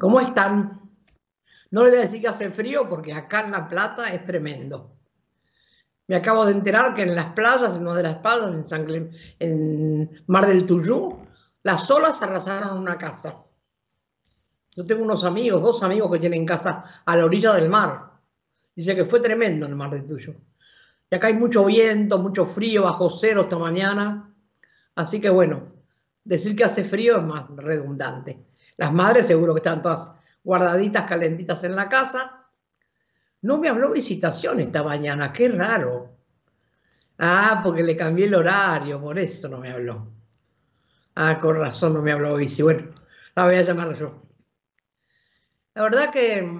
[0.00, 0.80] ¿Cómo están?
[1.70, 4.96] No le voy a decir que hace frío porque acá en La Plata es tremendo.
[6.08, 8.86] Me acabo de enterar que en las playas, en una de las playas, en, San
[9.38, 11.18] en Mar del Tuyú,
[11.62, 13.44] las olas arrasaron una casa.
[14.74, 18.12] Yo tengo unos amigos, dos amigos que tienen casa a la orilla del mar.
[18.74, 20.34] Dice que fue tremendo en el Mar del Tuyú.
[21.10, 24.34] Y acá hay mucho viento, mucho frío, bajo cero esta mañana.
[24.94, 25.74] Así que bueno,
[26.24, 28.46] decir que hace frío es más redundante.
[28.80, 30.10] Las madres seguro que están todas
[30.42, 32.46] guardaditas, calentitas en la casa.
[33.42, 36.16] No me habló visitación esta mañana, qué raro.
[37.18, 40.10] Ah, porque le cambié el horario, por eso no me habló.
[41.14, 42.62] Ah, con razón no me habló Visi.
[42.62, 42.94] Bueno,
[43.36, 44.22] la voy a llamar yo.
[45.74, 46.58] La verdad que,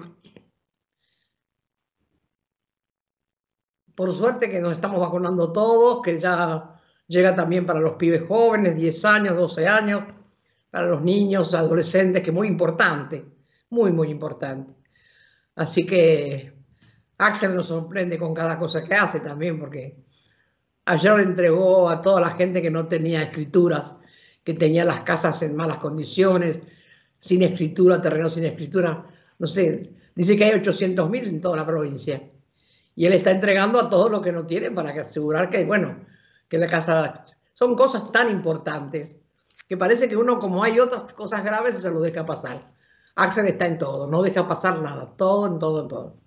[3.95, 8.75] por suerte que nos estamos vacunando todos, que ya llega también para los pibes jóvenes,
[8.75, 10.03] 10 años, 12 años,
[10.71, 13.25] para los niños, adolescentes, que es muy importante,
[13.69, 14.73] muy, muy importante.
[15.55, 16.53] Así que
[17.17, 19.97] Axel nos sorprende con cada cosa que hace también, porque
[20.85, 23.93] ayer le entregó a toda la gente que no tenía escrituras,
[24.43, 26.59] que tenía las casas en malas condiciones,
[27.19, 29.05] sin escritura, terreno sin escritura,
[29.37, 32.23] no sé, dice que hay 800 mil en toda la provincia.
[32.95, 35.97] Y él está entregando a todos los que no tienen para asegurar que, bueno,
[36.47, 37.23] que la casa...
[37.53, 39.17] Son cosas tan importantes
[39.71, 42.69] que parece que uno, como hay otras cosas graves, se lo deja pasar.
[43.15, 46.17] Axel está en todo, no deja pasar nada, todo, en todo, en todo.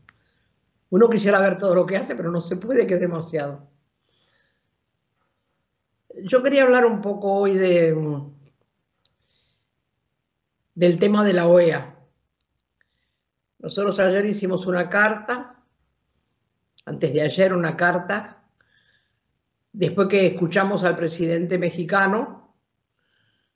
[0.89, 3.69] Uno quisiera ver todo lo que hace, pero no se puede, que es demasiado.
[6.23, 7.95] Yo quería hablar un poco hoy de,
[10.75, 11.99] del tema de la OEA.
[13.59, 15.63] Nosotros ayer hicimos una carta,
[16.87, 18.43] antes de ayer una carta,
[19.71, 22.44] después que escuchamos al presidente mexicano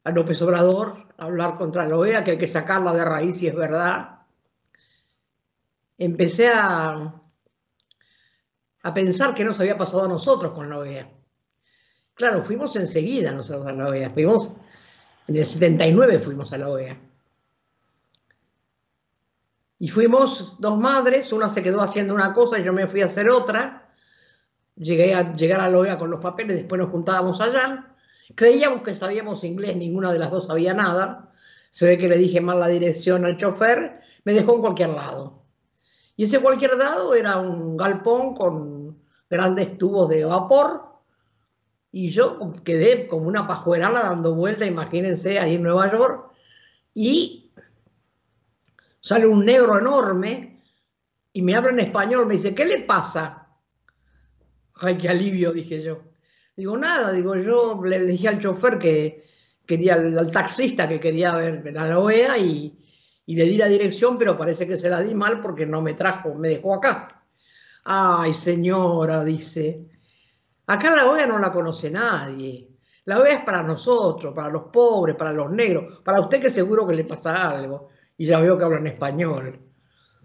[0.04, 3.54] a López Obrador hablar contra la OEA, que hay que sacarla de raíz y es
[3.54, 4.20] verdad.
[5.98, 7.20] Empecé a,
[8.82, 11.10] a pensar qué nos había pasado a nosotros con la OEA.
[12.14, 14.52] Claro, fuimos enseguida nosotros a la OEA, fuimos,
[15.26, 16.98] en el 79 fuimos a la OEA.
[19.80, 23.06] Y fuimos dos madres, una se quedó haciendo una cosa y yo me fui a
[23.06, 23.88] hacer otra.
[24.74, 27.94] Llegué a llegar a la OEA con los papeles, después nos juntábamos allá.
[28.34, 31.28] Creíamos que sabíamos inglés, ninguna de las dos sabía nada.
[31.70, 35.44] Se ve que le dije mal la dirección al chofer, me dejó en cualquier lado.
[36.16, 38.98] Y ese cualquier lado era un galpón con
[39.30, 40.84] grandes tubos de vapor.
[41.92, 46.32] Y yo quedé como una pajuerala dando vuelta, imagínense, ahí en Nueva York.
[46.92, 47.52] Y
[49.00, 50.60] sale un negro enorme
[51.32, 53.46] y me habla en español, me dice, ¿qué le pasa?
[54.74, 56.07] Ay, qué alivio, dije yo.
[56.58, 59.22] Digo, nada, digo, yo le dije al chofer que
[59.64, 62.76] quería, al taxista que quería ver la OEA y,
[63.26, 66.34] le di la dirección, pero parece que se la di mal porque no me trajo,
[66.34, 67.22] me dejó acá.
[67.84, 69.86] Ay, señora, dice,
[70.66, 72.68] acá la OEA no la conoce nadie.
[73.04, 76.88] La OEA es para nosotros, para los pobres, para los negros, para usted que seguro
[76.88, 77.86] que le pasa algo.
[78.16, 79.60] Y ya veo que habla en español.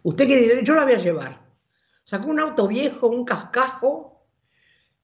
[0.02, 1.46] Usted quiere, yo la voy a llevar.
[2.04, 4.13] Sacó un auto viejo, un cascajo,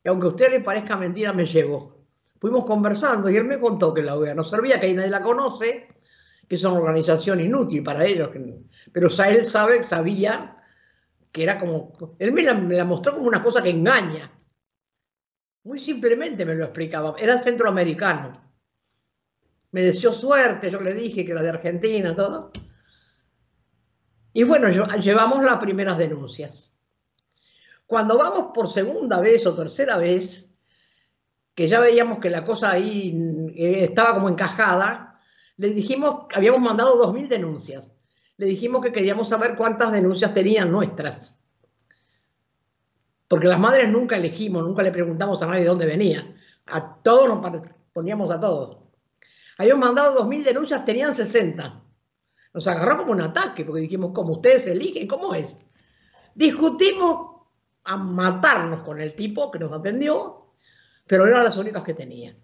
[0.04, 2.00] y aunque a usted le parezca mentira, me llevó.
[2.40, 5.22] Fuimos conversando y él me contó que la OEA no servía, que ahí nadie la
[5.22, 5.88] conoce,
[6.48, 8.30] que es una organización inútil para ellos.
[8.94, 10.58] Pero él sabe, sabía
[11.32, 12.16] que era como...
[12.18, 14.32] Él me la, mostró como una cosa que engaña.
[15.64, 17.16] Muy simplemente me lo explicaba.
[17.20, 18.42] Era centroamericano.
[19.72, 22.52] Me deseó suerte, yo le dije que era de Argentina, todo.
[24.34, 26.74] Y bueno, llevamos las primeras denuncias.
[27.90, 30.48] Cuando vamos por segunda vez o tercera vez,
[31.56, 33.18] que ya veíamos que la cosa ahí
[33.56, 35.20] eh, estaba como encajada,
[35.58, 37.90] le dijimos, habíamos mandado 2.000 denuncias.
[38.38, 41.44] Le dijimos que queríamos saber cuántas denuncias tenían nuestras.
[43.28, 46.32] Porque las madres nunca elegimos, nunca le preguntamos a nadie de dónde venía.
[46.68, 48.78] A todos nos poníamos a todos.
[49.58, 51.84] Habíamos mandado 2.000 denuncias, tenían 60.
[52.54, 55.08] Nos agarró como un ataque, porque dijimos, ¿cómo ustedes eligen?
[55.08, 55.58] ¿Cómo es?
[56.36, 57.29] Discutimos
[57.90, 60.54] a matarnos con el tipo que nos atendió,
[61.08, 62.38] pero eran las únicas que tenían.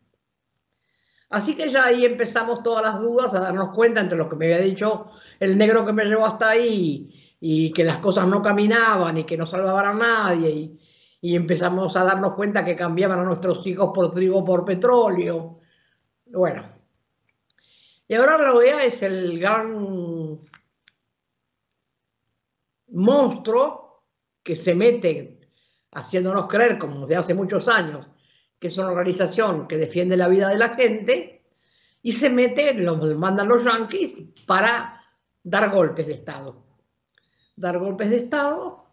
[1.30, 4.46] Así que ya ahí empezamos todas las dudas a darnos cuenta entre lo que me
[4.46, 5.06] había dicho
[5.40, 9.38] el negro que me llevó hasta ahí y que las cosas no caminaban y que
[9.38, 10.80] no salvaban a nadie y,
[11.22, 15.60] y empezamos a darnos cuenta que cambiaban a nuestros hijos por trigo, por petróleo.
[16.26, 16.68] Bueno,
[18.08, 20.40] y ahora la OEA es el gran
[22.88, 23.85] monstruo
[24.46, 25.40] que se mete
[25.92, 28.08] haciéndonos creer, como desde hace muchos años,
[28.60, 31.44] que es una organización que defiende la vida de la gente,
[32.04, 35.02] y se mete, lo mandan los yanquis para
[35.44, 36.64] dar golpes de Estado.
[37.56, 38.86] Dar golpes de Estado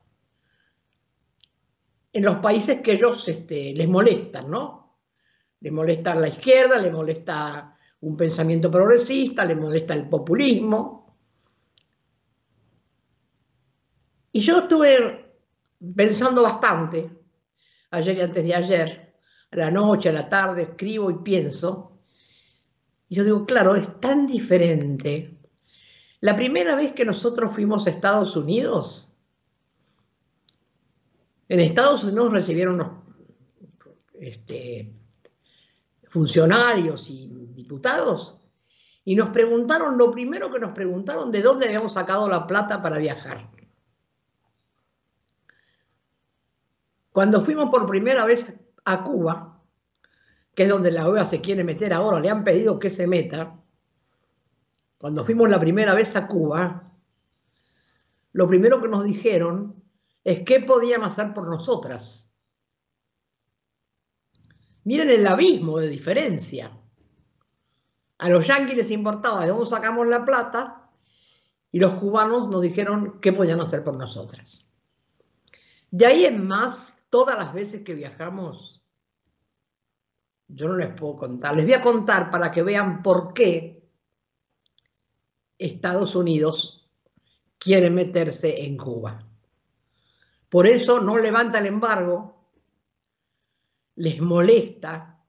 [2.14, 4.96] en los países que ellos este, les molestan, ¿no?
[5.60, 11.14] Les molesta la izquierda, les molesta un pensamiento progresista, les molesta el populismo.
[14.32, 15.22] Y yo estuve
[15.96, 17.11] pensando bastante,
[17.90, 19.14] ayer y antes de ayer,
[19.50, 21.99] a la noche, a la tarde, escribo y pienso.
[23.08, 25.38] Y yo digo, claro, es tan diferente.
[26.20, 29.17] La primera vez que nosotros fuimos a Estados Unidos,
[31.49, 33.02] en Estados Unidos recibieron
[34.14, 34.94] este,
[36.08, 38.40] funcionarios y diputados
[39.05, 42.99] y nos preguntaron, lo primero que nos preguntaron, de dónde habíamos sacado la plata para
[42.99, 43.50] viajar.
[47.12, 48.47] Cuando fuimos por primera vez
[48.85, 49.62] a Cuba,
[50.55, 53.59] que es donde la OEA se quiere meter ahora, le han pedido que se meta,
[54.99, 56.93] cuando fuimos la primera vez a Cuba,
[58.32, 59.82] lo primero que nos dijeron
[60.25, 62.31] es qué podían hacer por nosotras.
[64.85, 66.79] Miren el abismo de diferencia.
[68.19, 70.91] A los yanquis les importaba de dónde sacamos la plata
[71.70, 74.70] y los cubanos nos dijeron qué podían hacer por nosotras.
[75.91, 78.82] De ahí en más, todas las veces que viajamos,
[80.49, 83.87] yo no les puedo contar, les voy a contar para que vean por qué
[85.59, 86.91] Estados Unidos
[87.59, 89.29] quiere meterse en Cuba.
[90.49, 92.49] Por eso no levanta el embargo,
[93.97, 95.23] les molesta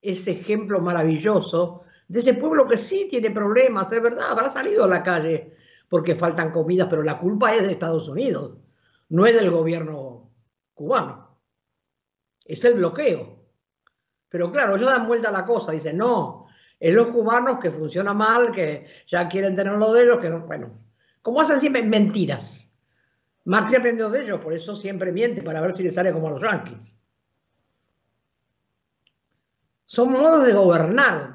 [0.00, 4.88] ese ejemplo maravilloso de ese pueblo que sí tiene problemas, es verdad, habrá salido a
[4.88, 5.52] la calle
[5.88, 8.56] porque faltan comidas, pero la culpa es de Estados Unidos,
[9.08, 10.30] no es del gobierno
[10.74, 11.23] cubano,
[12.44, 13.44] es el bloqueo.
[14.28, 16.46] Pero claro, ellos dan vuelta a la cosa, dicen, no,
[16.80, 20.40] es los cubanos que funciona mal, que ya quieren tener lo de ellos, que no,
[20.40, 20.78] bueno,
[21.22, 22.72] como hacen siempre mentiras.
[23.44, 26.30] Martí aprendió de ellos, por eso siempre miente para ver si le sale como a
[26.32, 26.96] los yanquis.
[29.86, 31.32] Son modos de gobernar,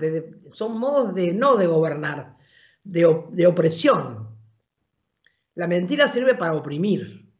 [0.51, 2.35] son modos de no de gobernar,
[2.83, 4.27] de, de opresión.
[5.55, 7.31] La mentira sirve para oprimir,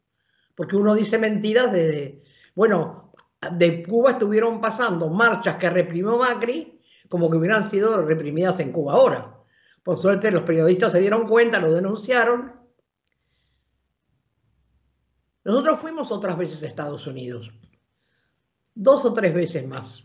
[0.55, 2.23] porque uno dice mentiras de,
[2.55, 3.08] bueno,
[3.51, 8.93] de Cuba estuvieron pasando marchas que reprimió Macri como que hubieran sido reprimidas en Cuba
[8.93, 9.35] ahora.
[9.83, 12.59] Por suerte los periodistas se dieron cuenta, lo denunciaron
[15.49, 17.51] nosotros fuimos otras veces a Estados Unidos,
[18.75, 20.03] dos o tres veces más.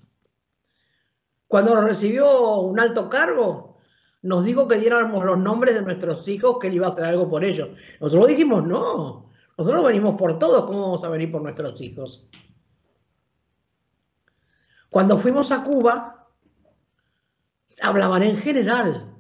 [1.46, 3.76] Cuando nos recibió un alto cargo,
[4.22, 7.28] nos dijo que diéramos los nombres de nuestros hijos, que él iba a hacer algo
[7.28, 7.76] por ellos.
[8.00, 12.26] Nosotros dijimos, no, nosotros venimos por todos, ¿cómo vamos a venir por nuestros hijos?
[14.94, 16.28] Cuando fuimos a Cuba,
[17.82, 19.16] hablaban en general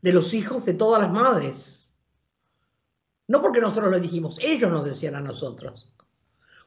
[0.00, 1.82] de los hijos de todas las madres
[3.26, 5.90] no porque nosotros lo dijimos, ellos nos decían a nosotros.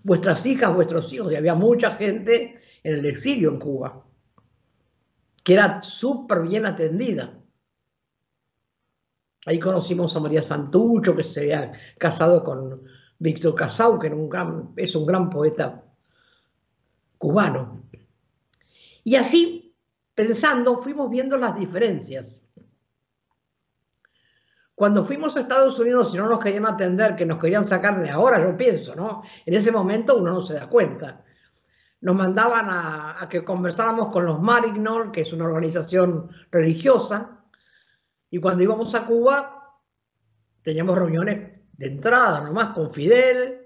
[0.04, 4.04] Vuestras hijas, vuestros hijos, y había mucha gente en el exilio en Cuba,
[5.44, 7.40] que era súper bien atendida.
[9.46, 12.82] Ahí conocimos a María Santucho, que se había casado con
[13.20, 14.08] Víctor Casau, que
[14.78, 15.84] es un gran poeta
[17.20, 17.75] cubano.
[19.06, 19.78] Y así,
[20.16, 22.48] pensando, fuimos viendo las diferencias.
[24.74, 28.10] Cuando fuimos a Estados Unidos y no nos querían atender, que nos querían sacar de
[28.10, 29.22] ahora, yo pienso, ¿no?
[29.46, 31.24] En ese momento uno no se da cuenta.
[32.02, 37.46] Nos mandaban a, que conversáramos con los Marignol, que es una organización religiosa,
[38.32, 39.82] y cuando íbamos a Cuba
[40.64, 43.65] teníamos reuniones de entrada nomás con Fidel,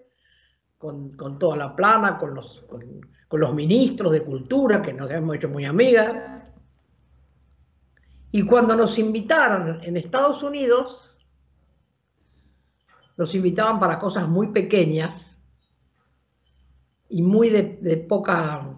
[0.79, 6.48] con, toda la plana, con los, ministros de cultura, que nos hemos hecho muy amigas.
[8.31, 11.17] Y cuando nos invitaron en Estados Unidos,
[13.17, 15.38] nos invitaban para cosas muy pequeñas
[17.09, 18.69] y muy de, poca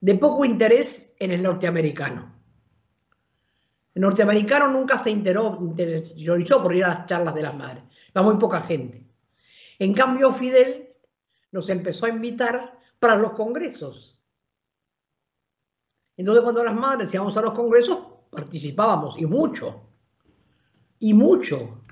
[0.00, 2.32] de poco interés en el norteamericano.
[3.92, 7.82] El norteamericano nunca se interesó por ir a las charlas de las madres.
[8.16, 9.09] Va muy poca gente.
[9.80, 10.94] En cambio, Fidel
[11.52, 14.20] nos empezó a invitar para los congresos.
[16.18, 17.98] Entonces cuando las madres íbamos a los congresos,
[18.30, 19.88] participábamos y mucho,
[20.98, 21.82] y mucho,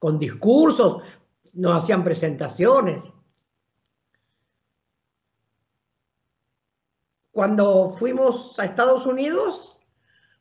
[0.00, 1.04] con discursos,
[1.52, 3.12] nos hacían presentaciones.
[7.30, 9.86] Cuando fuimos a Estados Unidos,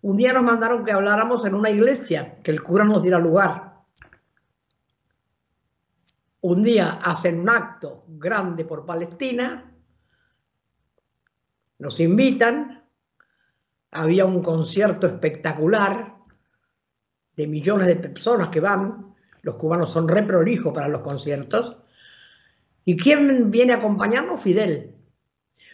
[0.01, 3.70] un día nos mandaron que habláramos en una iglesia, que el cura nos diera lugar.
[6.41, 9.75] Un día hacen un acto grande por Palestina,
[11.77, 12.83] nos invitan,
[13.91, 16.17] había un concierto espectacular,
[17.35, 21.77] de millones de personas que van, los cubanos son re prolijos para los conciertos,
[22.85, 24.37] ¿y quién viene a?
[24.37, 24.95] Fidel.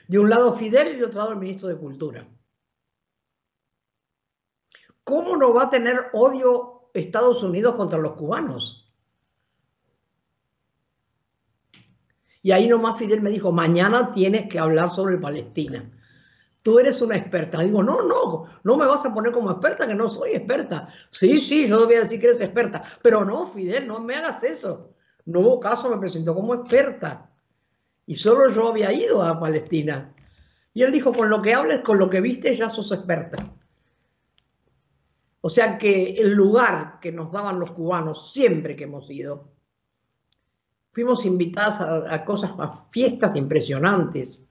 [0.08, 2.28] De un lado Fidel y de otro lado el ministro de Cultura.
[5.04, 8.77] ¿Cómo no va a tener odio Estados Unidos contra los cubanos?
[12.48, 15.84] Y ahí nomás Fidel me dijo, mañana tienes que hablar sobre Palestina
[16.64, 17.62] tú eres una experta.
[17.62, 20.88] Digo, no, no, no me vas a poner como experta, que no soy experta.
[21.12, 24.44] Sí, sí, yo voy a decir que eres experta, pero no, Fidel, no me hagas
[24.44, 24.94] eso.
[25.26, 27.30] No hubo caso, me presentó como experta.
[28.06, 30.14] Y solo yo había ido a Palestina.
[30.74, 33.38] Y él dijo, con lo que hables, con lo que viste, ya sos experta.
[35.40, 39.57] O sea que el lugar que nos daban los cubanos siempre que hemos ido,
[40.98, 44.48] fuimos invitadas a, cosas, a fiestas impresionantes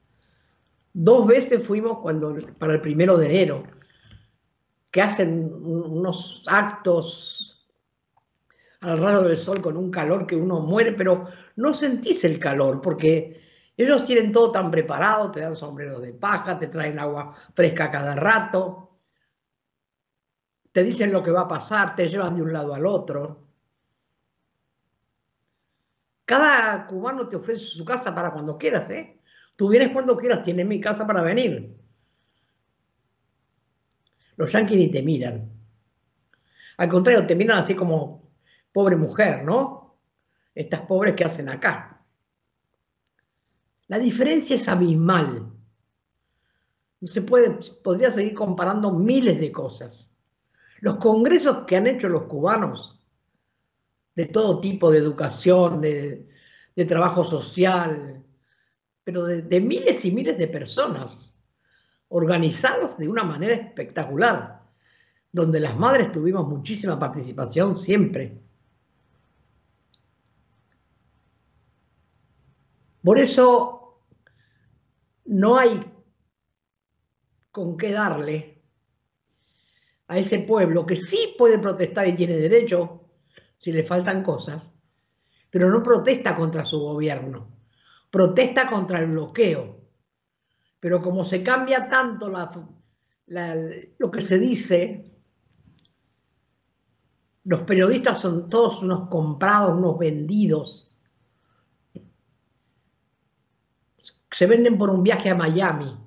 [0.93, 3.63] Dos veces fuimos cuando, para el primero de enero,
[4.89, 7.69] que hacen unos actos
[8.79, 11.21] al rayo del sol con un calor que uno muere, pero
[11.57, 13.39] no sentís el calor porque
[13.75, 18.15] ellos tienen todo tan preparado, te dan sombreros de paja, te traen agua fresca cada
[18.15, 18.97] rato,
[20.71, 23.46] te dicen lo que va a pasar, te llevan de un lado al otro.
[26.27, 29.17] Cada cubano te ofrece su casa para cuando quieras, ¿eh?
[29.55, 31.73] Tú vienes cuando quieras, tienes mi casa para venir.
[34.35, 35.49] Los yanquis ni te miran.
[36.75, 38.29] Al contrario, te miran así como
[38.73, 39.95] pobre mujer, ¿no?
[40.53, 42.05] Estas pobres que hacen acá.
[43.87, 45.53] La diferencia es abismal.
[47.03, 50.13] Se puede, podría seguir comparando miles de cosas.
[50.81, 52.96] Los congresos que han hecho los cubanos,
[54.17, 56.25] de todo tipo de educación, de,
[56.75, 58.25] de trabajo social,
[59.03, 61.39] pero de, miles y miles de personas,
[62.07, 64.63] organizados de una manera espectacular,
[65.31, 68.41] donde las madres tuvimos muchísima participación siempre.
[73.03, 74.01] Por eso
[75.25, 75.93] no hay
[77.51, 78.63] con qué darle
[80.07, 83.03] a ese pueblo que sí puede protestar y tiene derecho
[83.57, 84.73] si le faltan cosas,
[85.49, 87.57] pero no protesta contra su gobierno
[88.09, 89.81] protesta contra el bloqueo.
[90.79, 95.11] Pero como se cambia tanto lo que se dice,
[97.43, 100.95] los periodistas son todos unos comprados, unos vendidos.
[104.29, 105.97] Se venden por un viaje a Miami.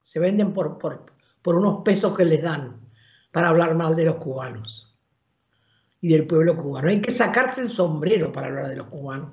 [0.00, 0.78] Se venden por
[1.44, 2.80] unos pesos que les dan
[3.30, 4.91] para hablar mal de los cubanos
[6.02, 6.88] y del pueblo cubano.
[6.88, 9.32] Hay que sacarse el sombrero para hablar de los cubanos.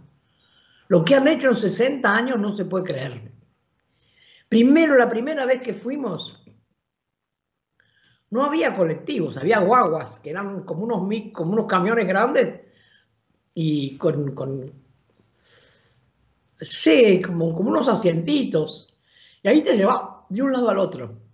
[0.87, 3.31] Lo que han hecho en 60 años no se puede creer.
[4.47, 6.41] Primero, la primera vez que fuimos,
[8.29, 12.61] no había colectivos, había guaguas, que eran como unos, como unos camiones grandes
[13.55, 14.71] y con,
[16.61, 18.93] sí, como, como unos asientitos.
[19.41, 21.28] Y ahí te llevaba de un lado al otro.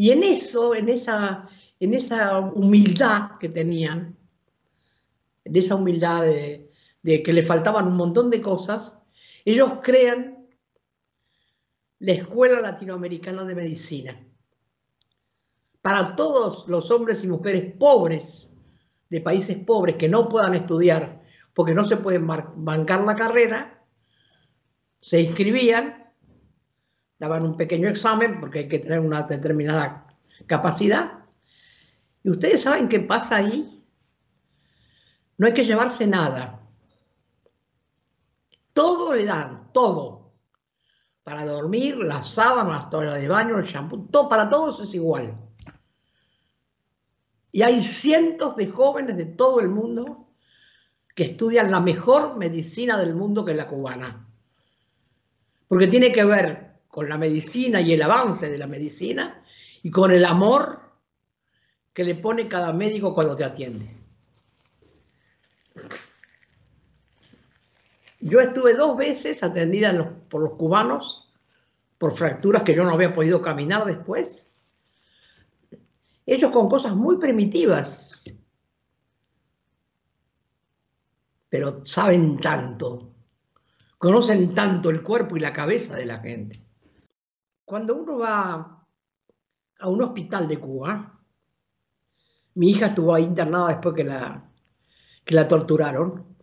[0.00, 1.46] Y en eso, en esa,
[1.78, 4.16] en esa humildad que tenían,
[5.44, 6.70] en esa humildad de,
[7.02, 8.98] de que le faltaban un montón de cosas,
[9.44, 10.48] ellos crean
[11.98, 14.26] la Escuela Latinoamericana de Medicina.
[15.82, 18.56] Para todos los hombres y mujeres pobres,
[19.10, 21.20] de países pobres que no puedan estudiar
[21.52, 23.84] porque no se pueden bancar la carrera,
[24.98, 25.99] se inscribían,
[27.20, 30.06] daban un pequeño examen porque hay que tener una determinada
[30.46, 31.24] capacidad.
[32.24, 33.84] ¿Y ustedes saben qué pasa ahí?
[35.36, 36.66] No hay que llevarse nada.
[38.72, 40.32] Todo le dan, todo.
[41.22, 45.36] Para dormir, las sábanas, las toallas de baño, el shampoo, todo, para todos es igual.
[47.52, 50.28] Y hay cientos de jóvenes de todo el mundo
[51.14, 54.26] que estudian la mejor medicina del mundo que es la cubana.
[55.68, 59.40] Porque tiene que ver con la medicina y el avance de la medicina
[59.82, 60.80] y con el amor
[61.92, 63.96] que le pone cada médico cuando te atiende.
[68.20, 71.28] Yo estuve dos veces atendida por los cubanos
[71.96, 74.52] por fracturas que yo no había podido caminar después.
[76.26, 78.24] Ellos con cosas muy primitivas,
[81.48, 83.10] pero saben tanto,
[83.98, 86.69] conocen tanto el cuerpo y la cabeza de la gente.
[87.70, 88.84] Cuando uno va
[89.78, 91.20] a un hospital de Cuba,
[92.54, 94.50] mi hija estuvo ahí internada después que la,
[95.24, 96.36] que la torturaron,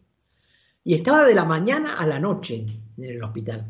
[0.86, 2.66] y estaba de la mañana a la noche
[2.96, 3.70] en el hospital,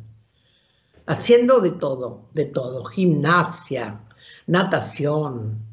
[1.07, 4.03] haciendo de todo, de todo, gimnasia,
[4.45, 5.65] natación,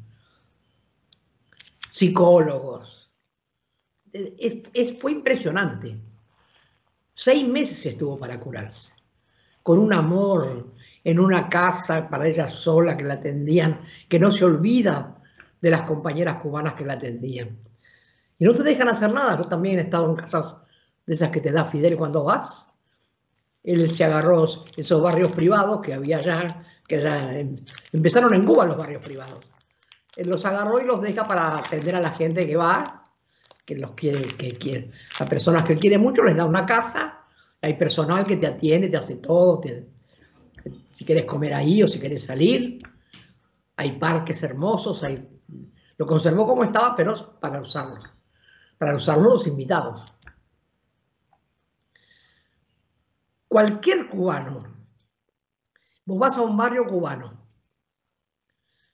[1.91, 3.11] psicólogos.
[4.11, 6.01] Es, fue impresionante.
[7.13, 8.95] Seis meses estuvo para curarse,
[9.61, 10.73] con un amor,
[11.05, 15.15] en una casa para ella sola que la atendían, que no se olvida
[15.61, 17.57] de las compañeras cubanas que la atendían.
[18.39, 19.37] Y no te dejan hacer nada.
[19.37, 20.57] Yo también he estado en casas
[21.05, 22.73] de esas que te da Fidel cuando vas.
[23.63, 24.45] Él se agarró
[24.77, 27.55] esos barrios privados que había ya, que ya em,
[27.93, 29.45] empezaron en Cuba los barrios privados.
[30.15, 33.03] Él los agarró y los deja para atender a la gente que va,
[33.63, 34.91] que los quiere, que quiere.
[35.19, 37.25] A personas que quiere mucho les da una casa,
[37.61, 39.94] hay personal que te atiende, te hace todo, te,
[40.91, 42.81] si quieres comer ahí o si quieres salir.
[43.77, 45.27] Hay parques hermosos, hay,
[45.97, 48.01] lo conservó como estaba, pero para usarlo,
[48.77, 50.05] para usarlo los invitados.
[53.47, 54.63] Cualquier cubano,
[56.05, 57.45] vos vas a un barrio cubano,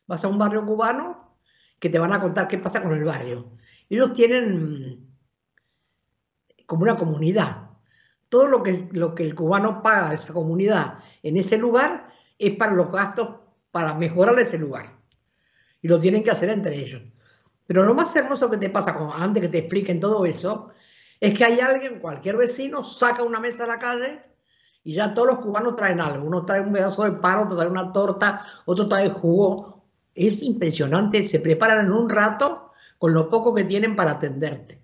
[0.08, 1.38] vas a un barrio cubano
[1.80, 3.54] que te van a contar qué pasa con el barrio.
[3.90, 5.12] Ellos tienen
[6.68, 7.71] como una comunidad,
[8.32, 12.08] todo lo que, lo que el cubano paga a esa comunidad en ese lugar
[12.40, 13.28] es para los gastos
[13.72, 14.98] para mejorar ese lugar.
[15.82, 17.02] Y lo tienen que hacer entre ellos.
[17.68, 20.70] Pero lo más hermoso que te pasa, antes que te expliquen todo eso,
[21.20, 24.22] es que hay alguien, cualquier vecino, saca una mesa a la calle
[24.86, 26.26] y ya todos los cubanos traen algo.
[26.26, 29.84] Uno trae un pedazo de pan, otro trae una torta, otro trae jugo.
[30.16, 34.81] Es impresionante, se preparan en un rato con lo poco que tienen para atenderte.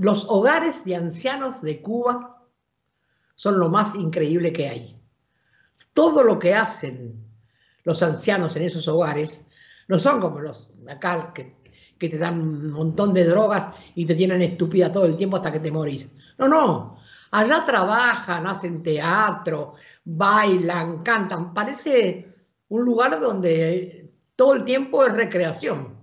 [0.00, 2.46] Los hogares de ancianos de Cuba
[3.34, 4.96] son lo más increíble que hay.
[5.92, 7.26] Todo lo que hacen
[7.82, 9.44] los ancianos en esos hogares
[9.88, 11.52] no son como los acá que,
[11.98, 15.58] te dan un montón de drogas y te tienen estúpida todo el tiempo hasta que
[15.58, 16.08] te morís.
[16.38, 16.94] No, no.
[17.32, 19.74] Allá trabajan, hacen teatro,
[20.04, 21.52] bailan, cantan.
[21.52, 22.24] Parece
[22.68, 25.97] un lugar donde todo el tiempo es recreación.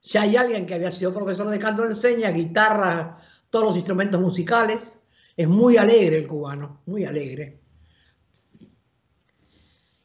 [0.00, 3.16] Si hay alguien que había sido profesor de canto, enseña guitarra,
[3.50, 5.04] todos los instrumentos musicales.
[5.36, 7.60] Es muy alegre el cubano, muy alegre.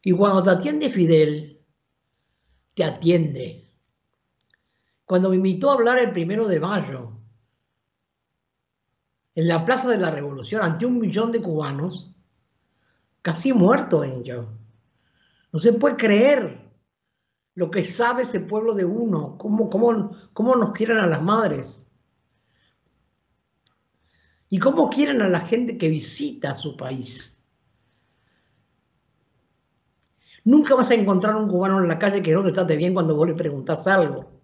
[0.03, 1.61] Y cuando te atiende Fidel,
[2.73, 3.67] te atiende.
[5.05, 7.11] Cuando me invitó a hablar el primero de mayo,
[9.33, 12.11] en la Plaza de la Revolución, ante un millón de cubanos,
[13.21, 14.47] casi muerto en yo.
[15.51, 16.64] No se puede creer
[17.55, 21.87] lo que sabe ese pueblo de uno, cómo, cómo, cómo nos quieren a las madres
[24.49, 27.43] y cómo quieren a la gente que visita su país.
[30.43, 33.15] Nunca vas a encontrar un cubano en la calle que no te trate bien cuando
[33.15, 34.35] vos le preguntás algo.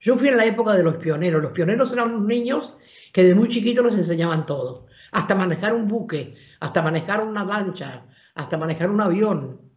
[0.00, 1.42] Yo fui en la época de los pioneros.
[1.42, 2.74] Los pioneros eran unos niños
[3.12, 4.86] que de muy chiquitos les enseñaban todo.
[5.12, 9.73] Hasta manejar un buque, hasta manejar una lancha, hasta manejar un avión.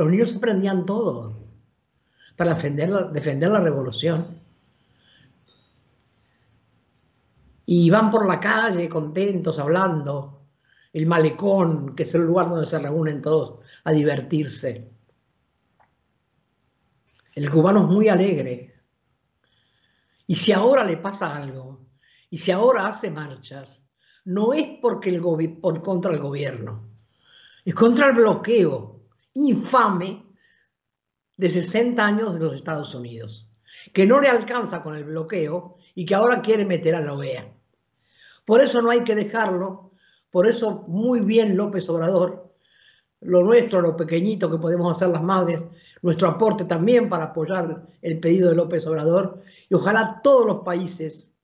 [0.00, 1.36] Los niños aprendían todo
[2.34, 4.38] para defender la, revolución.
[7.66, 10.46] Y van por la calle contentos, hablando.
[10.94, 14.90] El malecón, que es el lugar donde se reúnen todos a divertirse.
[17.34, 18.80] El cubano es muy alegre.
[20.26, 21.88] Y si ahora le pasa algo,
[22.30, 23.86] y si ahora hace marchas,
[24.24, 25.20] no es porque el
[25.60, 26.88] por contra el gobierno,
[27.66, 28.99] es contra el bloqueo
[29.34, 30.24] infame
[31.36, 33.50] de 60 años de los Estados Unidos,
[33.92, 37.54] que no le alcanza con el bloqueo y que ahora quiere meter a la OEA.
[38.44, 39.92] Por eso no hay que dejarlo,
[40.30, 42.54] por eso muy bien López Obrador,
[43.20, 45.64] lo nuestro, lo pequeñito que podemos hacer las madres,
[46.02, 49.38] nuestro aporte también para apoyar el pedido de López Obrador
[49.68, 51.34] y ojalá todos los países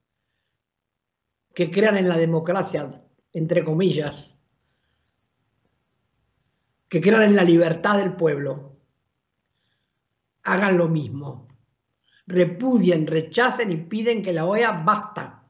[1.54, 2.90] que crean en la democracia,
[3.32, 4.45] entre comillas,
[6.88, 8.76] que crean en la libertad del pueblo,
[10.44, 11.48] hagan lo mismo.
[12.26, 15.44] Repudien, rechacen y piden que la OEA basta.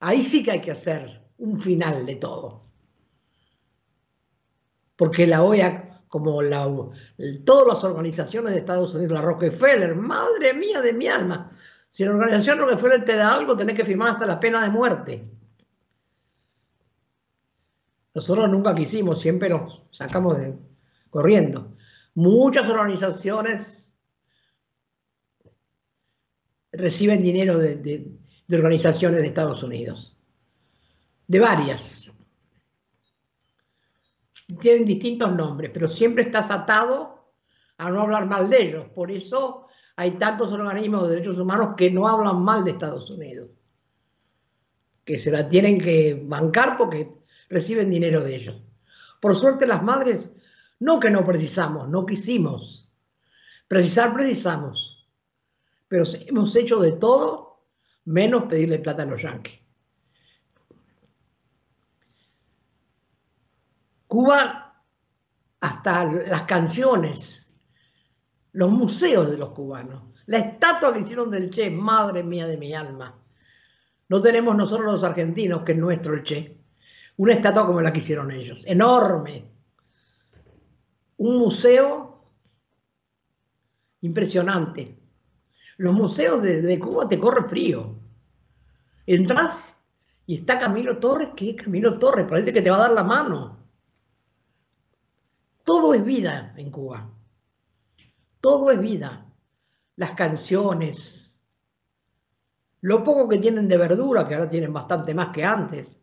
[0.00, 2.62] Ahí sí que hay que hacer un final de todo.
[4.96, 6.68] Porque la OEA, como la,
[7.44, 11.50] todas las organizaciones de Estados Unidos, la Rockefeller, madre mía de mi alma,
[11.90, 15.30] si la organización Rockefeller te da algo, tenés que firmar hasta la pena de muerte.
[18.14, 20.54] Nosotros nunca quisimos, siempre nos sacamos de
[21.10, 21.76] corriendo.
[22.14, 23.96] Muchas organizaciones
[26.72, 28.16] reciben dinero de,
[28.50, 30.18] organizaciones de Estados Unidos,
[31.26, 32.12] de varias.
[34.60, 37.32] Tienen distintos nombres, pero siempre estás atado
[37.78, 38.86] a no hablar mal de ellos.
[38.94, 43.50] Por eso hay tantos organismos de derechos humanos que no hablan mal de Estados Unidos,
[45.04, 47.21] que se la tienen que bancar porque
[47.52, 48.56] reciben dinero de ellos.
[49.20, 50.32] Por suerte las madres
[50.82, 52.90] No que no precisamos, no quisimos.
[53.68, 55.06] Precisar, precisamos.
[55.86, 57.62] Pero hemos hecho de todo
[58.04, 59.60] menos pedirle plata a los yanquis.
[64.08, 64.82] Cuba,
[65.60, 67.54] hasta las canciones,
[68.50, 72.74] los museos de los cubanos, la estatua que hicieron del Che, madre mía de mi
[72.74, 73.16] alma.
[74.08, 76.61] No tenemos nosotros los argentinos, que es nuestro el Che,
[77.16, 79.50] una estatua como la que hicieron ellos, enorme.
[81.18, 82.12] Un museo
[84.00, 84.98] impresionante.
[85.78, 87.96] Los museos de, Cuba te corre frío.
[89.06, 89.84] Entras
[90.26, 93.02] y está Camilo Torres, que es Camilo Torres, parece que te va a dar la
[93.02, 93.58] mano.
[95.64, 97.10] Todo es vida en Cuba.
[98.40, 99.26] Todo es vida.
[99.96, 101.44] Las canciones,
[102.80, 106.01] lo poco que tienen de verdura, que ahora tienen bastante más que antes,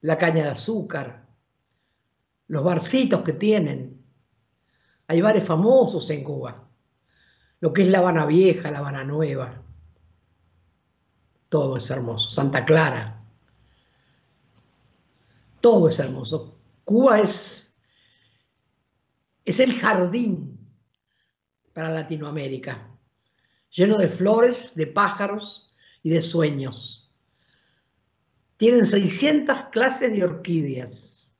[0.00, 1.26] la caña de azúcar,
[2.48, 4.04] los barcitos que tienen.
[5.08, 6.68] Hay bares famosos en Cuba,
[7.60, 9.62] lo que es La Habana Vieja, La Habana Nueva.
[11.48, 12.30] Todo es hermoso.
[12.30, 13.24] Santa Clara.
[15.60, 16.58] Todo es hermoso.
[16.84, 17.82] Cuba es,
[19.44, 20.56] es el jardín
[21.72, 22.90] para Latinoamérica,
[23.70, 27.05] lleno de flores, de pájaros y de sueños.
[28.56, 31.36] Tienen 600 clases de orquídeas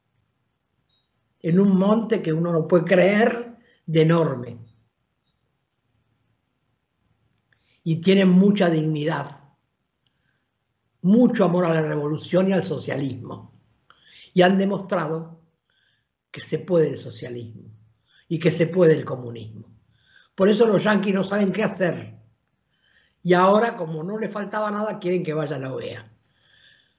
[1.42, 4.58] en un monte que uno no puede creer de enorme.
[7.84, 9.30] Y tienen mucha dignidad,
[11.02, 13.52] mucho amor a la revolución y al socialismo.
[14.34, 15.40] Y han demostrado
[16.30, 17.70] que se puede el socialismo
[18.28, 19.70] y que se puede el comunismo.
[20.34, 22.18] Por eso los yanquis no saben qué hacer.
[23.22, 26.12] Y ahora, como no le faltaba nada, quieren que vaya a la OEA.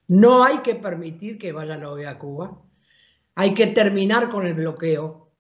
[0.08, 2.62] No hay que permitir que vaya la OEA a Cuba.
[3.36, 5.32] Hay que terminar con el bloqueo.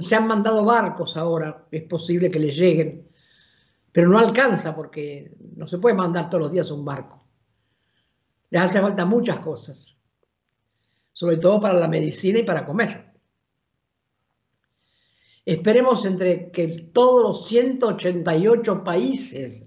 [0.00, 3.08] se han mandado barcos ahora, es posible que les lleguen,
[3.90, 7.26] pero no alcanza porque no se puede mandar todos los días un barco.
[8.50, 10.00] Les hace falta muchas cosas,
[11.12, 13.12] sobre todo para la medicina y para comer.
[15.44, 19.65] Esperemos entre que todos los 188 países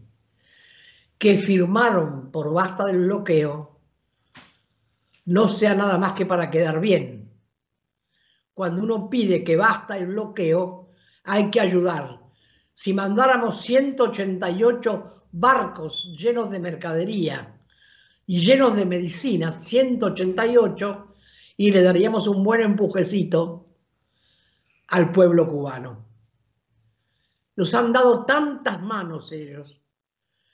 [1.20, 3.78] que firmaron por basta del bloqueo
[5.26, 7.30] no sea nada más que para quedar bien.
[8.54, 10.88] Cuando uno pide que basta el bloqueo,
[11.26, 12.20] hay que ayudar.
[12.74, 17.62] Si mandáramos 188 barcos llenos de mercadería
[18.26, 21.08] y llenos de medicinas, 188,
[21.58, 23.68] y le daríamos un buen empujecito
[24.88, 26.06] al pueblo cubano.
[27.58, 29.82] Nos han dado tantas manos ellos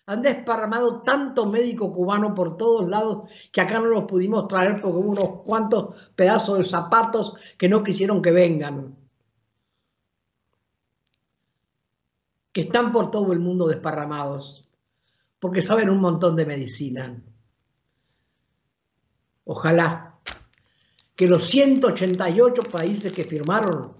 [0.07, 4.97] han desparramado tanto médico cubano por todos lados que acá no los pudimos traer porque
[4.97, 8.95] hubo unos cuantos pedazos de zapatos que no quisieron que vengan.
[12.51, 14.69] Que están por todo el mundo desparramados
[15.39, 17.21] porque saben un montón de medicina.
[19.43, 20.19] Ojalá
[21.15, 23.93] que los 188 países que firmaron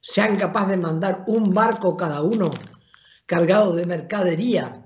[0.00, 2.50] sean capaces de mandar un barco cada uno
[3.26, 4.84] cargado de mercadería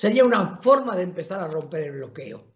[0.00, 2.54] Sería una forma de empezar a romper el bloqueo.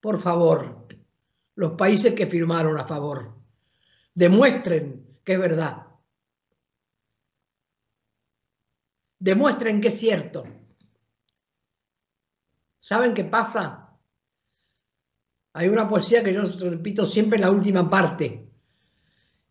[0.00, 0.88] Por favor,
[1.54, 3.36] los países que firmaron a favor,
[4.14, 5.88] demuestren que es verdad.
[9.18, 10.44] Demuestren que es cierto.
[12.80, 13.98] ¿Saben qué pasa?
[15.52, 18.50] Hay una poesía que yo repito siempre en la última parte.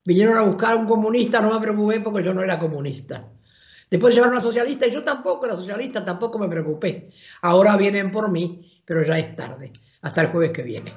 [0.04, 3.35] Vinieron a buscar a un comunista, no me preocupé porque yo no era comunista.
[3.96, 7.08] Después llegaron a socialista y yo tampoco era socialista, tampoco me preocupé.
[7.44, 9.72] Ahora vienen por mí, pero ya es tarde.
[10.02, 10.92] Hasta el jueves que viene.